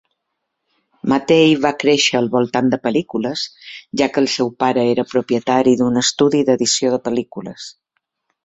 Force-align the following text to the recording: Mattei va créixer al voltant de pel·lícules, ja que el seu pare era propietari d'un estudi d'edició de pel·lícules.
Mattei 1.11 1.51
va 1.65 1.71
créixer 1.83 2.15
al 2.19 2.29
voltant 2.37 2.71
de 2.75 2.79
pel·lícules, 2.87 3.45
ja 4.01 4.09
que 4.15 4.21
el 4.23 4.31
seu 4.39 4.49
pare 4.65 4.87
era 4.97 5.07
propietari 5.13 5.75
d'un 5.83 6.05
estudi 6.05 6.45
d'edició 6.49 6.95
de 6.97 7.03
pel·lícules. 7.11 7.71